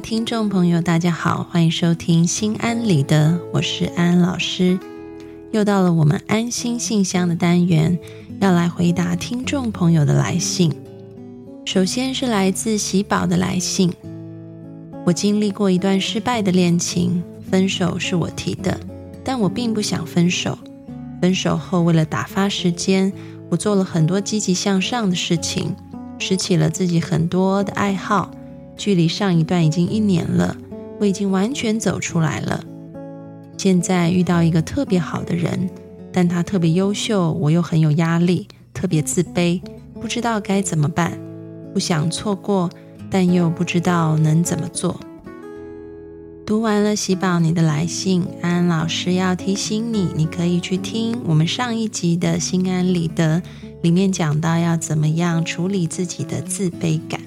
[0.00, 4.78] 听众朋友，大家好，欢迎收听《心安理得》，我是安安老师。
[5.50, 7.98] 又到了我们安心信箱的单元，
[8.40, 10.72] 要来回答听众朋友的来信。
[11.64, 13.92] 首先是来自喜宝的来信：
[15.04, 18.78] 我经历过一段失败的恋情，分手是我提的，
[19.24, 20.56] 但我并不想分手。
[21.20, 23.12] 分手后，为了打发时间，
[23.50, 25.74] 我做了很多积极向上的事情，
[26.20, 28.30] 拾起了自己很多的爱好。
[28.78, 30.56] 距离上一段已经一年了，
[30.98, 32.64] 我已经完全走出来了。
[33.58, 35.68] 现在遇到一个特别好的人，
[36.12, 39.60] 但他特别优秀，我又很有压力，特别自卑，
[40.00, 41.18] 不知道该怎么办。
[41.74, 42.70] 不想错过，
[43.10, 44.98] 但又不知道能怎么做。
[46.46, 53.36] 读完了喜宝你的来信，安安老师要提醒你，你可以去听我们上一集的《心安理得》，
[53.82, 57.20] 里面讲到要怎么样处理自己的自卑感。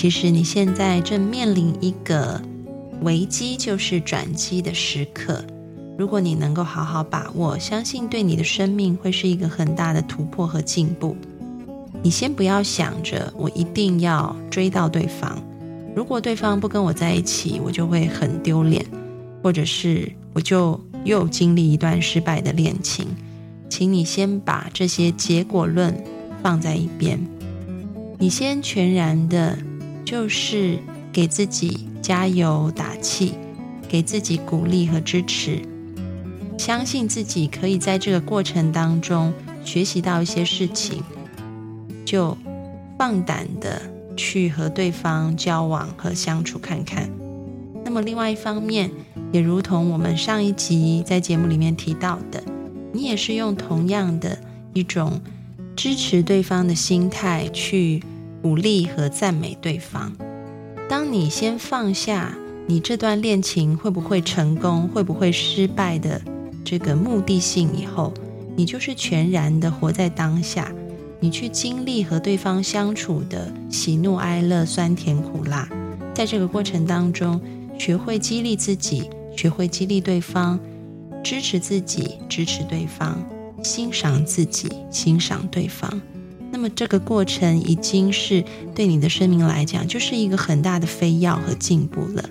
[0.00, 2.40] 其实你现在正面临一个
[3.02, 5.44] 危机，就是转机的时刻。
[5.98, 11.14] 如果你能够好好把握，相信对你的生命会是一个很大的突破和进步。
[12.02, 15.36] 你先不要想着我一定要追到对方，
[15.94, 18.82] 如果对方不跟我在一起，我就会很丢脸，
[19.42, 23.06] 或者是我就又经历一段失败的恋情。
[23.68, 25.94] 请你先把这些结果论
[26.42, 27.20] 放在一边，
[28.18, 29.58] 你先全然的。
[30.10, 30.76] 就是
[31.12, 33.34] 给自己加油打气，
[33.88, 35.62] 给自己鼓励和支持，
[36.58, 39.32] 相信自己可以在这个过程当中
[39.64, 41.00] 学习到一些事情，
[42.04, 42.36] 就
[42.98, 43.80] 放胆的
[44.16, 47.08] 去和对方交往和相处看看。
[47.84, 48.90] 那么另外一方面，
[49.30, 52.42] 也如同我们上一集在节目里面提到的，
[52.92, 54.36] 你也是用同样的
[54.72, 55.20] 一种
[55.76, 58.02] 支持对方的心态去。
[58.42, 60.12] 鼓励和赞美对方。
[60.88, 62.36] 当你先放下
[62.66, 66.20] 你这段恋情会不会成功、会不会失败的
[66.64, 68.12] 这个目的性以后，
[68.56, 70.72] 你就是全然的活在当下。
[71.22, 75.68] 你去经历和对方相处的喜怒哀乐、酸甜苦辣，
[76.14, 77.38] 在这个过程当中，
[77.78, 80.58] 学会激励自己，学会激励对方，
[81.22, 83.22] 支持自己，支持对方，
[83.62, 86.00] 欣赏自己，欣赏对方。
[86.52, 88.44] 那么这个过程已经是
[88.74, 92.28] 对你的生命来讲，就是一个很大的飞跃和进步了。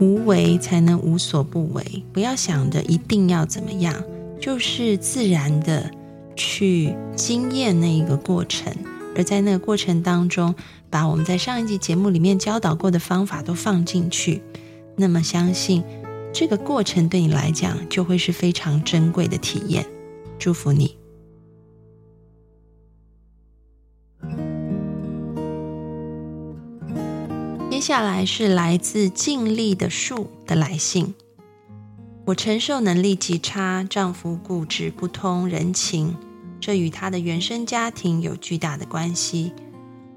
[0.00, 3.94] 无为才能无所不为，不要想着一定要怎么样，
[4.40, 5.90] 就是自然的
[6.34, 8.72] 去经验那一个过程，
[9.14, 10.54] 而在那个过程当中，
[10.88, 14.40] 把我们在上一集节目里面教导过的方法都放进去，
[14.96, 15.84] 那么相信
[16.32, 19.84] 这个过程对你来讲就会是非常珍贵的体验。
[20.38, 20.99] 祝福你。
[27.80, 31.14] 接下来是来自尽力的树的来信。
[32.26, 36.14] 我承受能力极差，丈夫固执不通人情，
[36.60, 39.54] 这与他的原生家庭有巨大的关系。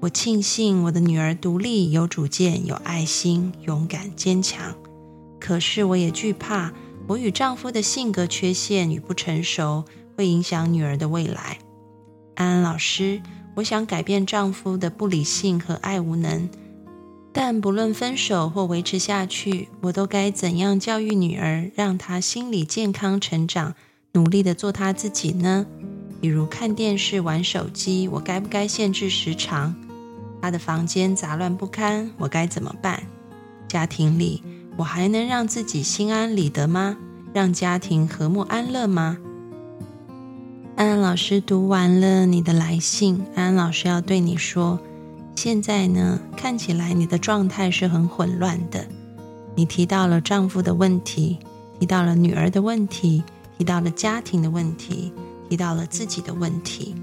[0.00, 4.74] 我庆幸我的女儿独立、有主见、有爱心、勇敢、坚强。
[5.40, 6.70] 可是我也惧怕，
[7.06, 11.60] 我与丈夫的性格缺陷与不成熟会影响女儿的未来。
[12.34, 13.22] 安安老师，
[13.54, 16.46] 我想改变丈夫的不理性和爱无能。
[17.36, 23.74] 但不论分手或维持下去，我都该怎样教育女儿，让她心理健康成长，
[24.12, 25.66] 努力的做她自己呢？
[26.20, 29.74] 比如看电视、玩手机，我该不该限制时长？
[30.40, 33.02] 她的房间杂乱不堪，我该怎么办？
[33.66, 34.40] 家庭里，
[34.76, 36.96] 我还能让自己心安理得吗？
[37.32, 39.18] 让家庭和睦安乐吗？
[40.76, 44.78] 安安老师读完了你的来信，安安老师要对你说。
[45.44, 48.82] 现在呢，看起来你的状态是很混乱的。
[49.54, 51.38] 你提到了丈夫的问题，
[51.78, 53.22] 提到了女儿的问题，
[53.58, 55.12] 提到了家庭的问题，
[55.50, 56.94] 提到了自己的问题。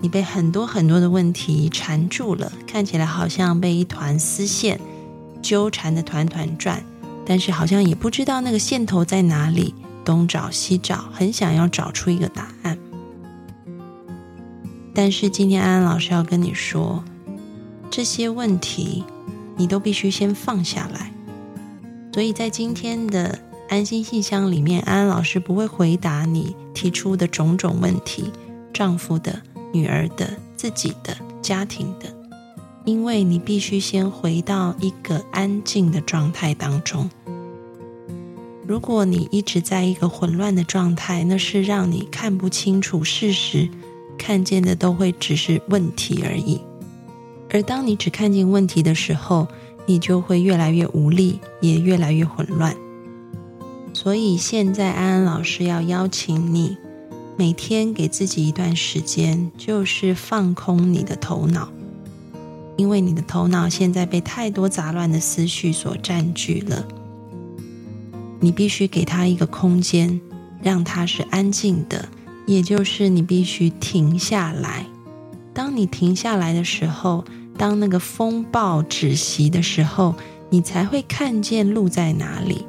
[0.00, 4.80] 你被很多很多的问题缠住了，看起来好像被一团丝线
[5.40, 6.82] 纠缠的团团转，
[7.24, 9.72] 但是好像也不知道那个线头在哪里，
[10.04, 12.76] 东找西找，很想要找出一个答案。
[14.92, 17.04] 但是今天安安老师要跟你说。
[17.90, 19.04] 这些问题，
[19.56, 21.12] 你都必须先放下来。
[22.12, 23.38] 所以在今天的
[23.68, 28.32] 安心信箱里面，安安老师不会回答你提出的种种问题，
[28.72, 29.42] 丈夫的、
[29.72, 32.12] 女儿的、自己的、家庭的，
[32.84, 37.08] 因为你必须先回到一个安静的状态当中。
[38.66, 43.68] 如果你一直在一个混乱的状态，那是让你看不清楚事实，
[44.18, 46.60] 看见的都会只是问题而已。
[47.50, 49.48] 而当你只看见问题的时候，
[49.86, 52.76] 你就会越来越无力，也越来越混乱。
[53.94, 56.76] 所以现在安安老师要邀请你，
[57.36, 61.68] 每天给自己一段时间，就是放空你的头脑，
[62.76, 66.86] 因为你的头脑现在被太多杂乱的思绪所占据了。
[68.40, 70.20] 你必须给他一个空间，
[70.62, 72.08] 让他是安静的，
[72.46, 74.86] 也就是你必须停下来。
[75.58, 77.24] 当你停下来的时候，
[77.56, 80.14] 当那个风暴止息的时候，
[80.50, 82.64] 你才会看见路在哪里。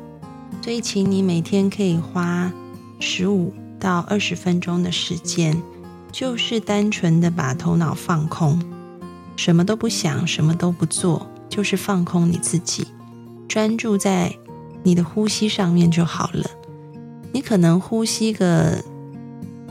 [0.63, 2.51] 所以，请你每天可以花
[2.99, 5.55] 十五到二十分钟的时间，
[6.11, 8.59] 就是单纯的把头脑放空，
[9.35, 12.87] 什么都不想，什么都不做，就是放空你自己，
[13.47, 14.35] 专注在
[14.81, 16.49] 你的呼吸上面就好了。
[17.33, 18.83] 你可能呼吸个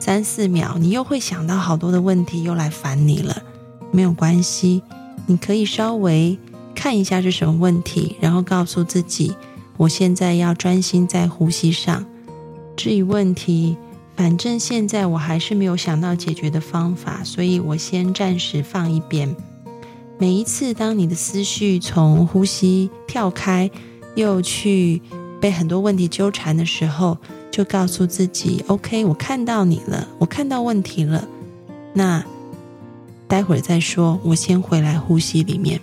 [0.01, 3.43] 三四秒，你又会想到好多的问题，又来烦你了。
[3.91, 4.83] 没有关系。
[5.27, 6.39] 你可以稍微
[6.75, 9.35] 看一下是什么问题，然后告诉自己，
[9.77, 12.07] 我现在要专心在呼吸上。
[12.77, 13.77] 至于问题，
[14.17, 19.37] 反正现在我还是没有想到解决的方法，所以我先暂时放一边。
[20.19, 23.71] 每一次当你的思绪从呼吸跳开，
[24.15, 25.03] 又去
[25.41, 27.19] 被很多问题纠缠的时候，
[27.51, 31.27] 就告诉自己：“OK，我看到你了，我看到问题了。”
[31.95, 32.25] 那。
[33.31, 35.79] 待会儿再说，我先回来呼吸里面，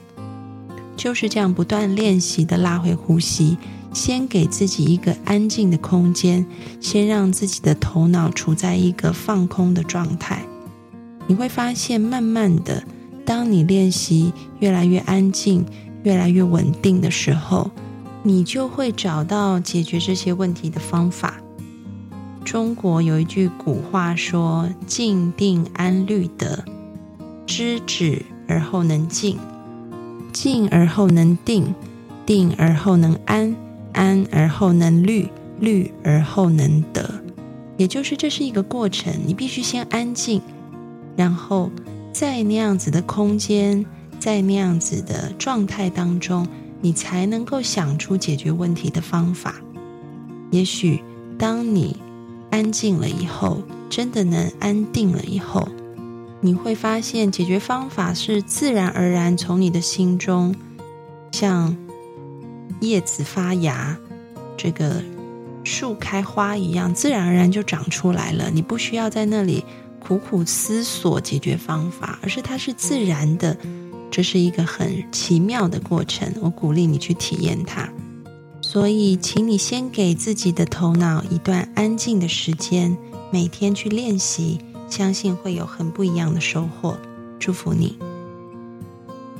[0.97, 3.55] 就是这样不断练习的拉回呼吸，
[3.93, 6.43] 先给自己一个安静的空间，
[6.81, 10.41] 先让自己的头脑处在一个放空的状态。
[11.27, 12.83] 你会发现，慢慢的，
[13.23, 15.63] 当你练习越来越安静、
[16.01, 17.69] 越来越稳定的时候，
[18.27, 21.35] 你就会找到解决这些问题的方法。
[22.43, 26.65] 中国有一句古话说：“静定安虑得。”
[27.45, 29.37] 知止而后能静，
[30.33, 31.75] 静而后能定，
[32.25, 33.55] 定而后能安，
[33.93, 35.29] 安而后能虑，
[35.59, 37.07] 虑而后能得。
[37.77, 40.41] 也就是这是一个过程，你必须先安静，
[41.15, 41.69] 然后
[42.11, 43.85] 在那样子的空间，
[44.17, 46.47] 在那样子的状态当中，
[46.81, 49.55] 你才能够想出解决问题的方法。
[50.51, 51.03] 也许
[51.37, 51.97] 当你
[52.51, 55.67] 安静了以后，真的能安定了以后。
[56.41, 60.53] 你会发现，解决方法是自然而然从你的心中，
[61.31, 61.75] 像
[62.81, 63.97] 叶子发芽、
[64.55, 65.01] 这个
[65.63, 68.51] 树开花一样，自然而然就长出来了。
[68.51, 69.65] 你不需要在那里
[69.99, 73.57] 苦苦思索解决方法，而是它是自然的。
[74.11, 77.89] 这是一个很奇妙的过程，我鼓励你去体验它。
[78.61, 82.97] 所以，请你先给自己的头脑一段安静的时间，
[83.31, 84.59] 每天去练习。
[84.87, 86.97] 相信会有很不一样的收获，
[87.39, 87.97] 祝福你。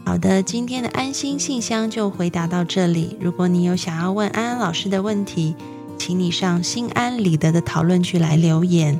[0.03, 3.15] 好的，今天的安心信箱就回答到这里。
[3.21, 5.55] 如果你有想要问安安老师的问题，
[5.97, 8.99] 请你上心安理得的讨论区来留言，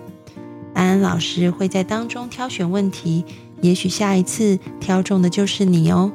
[0.74, 3.26] 安安老师会在当中挑选问题，
[3.62, 6.12] 也许下一次挑中的就是你哦。